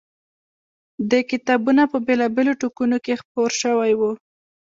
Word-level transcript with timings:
دې 1.09 1.19
کتابونه 1.31 1.83
په 1.91 1.97
بېلا 2.05 2.27
بېلو 2.35 2.53
ټوکونوکې 2.61 3.19
خپور 3.21 3.49
شوی 3.61 3.93
و. 3.99 4.01